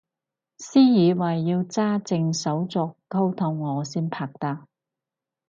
[0.57, 4.65] 私以為要揸正手續溝到我先拍得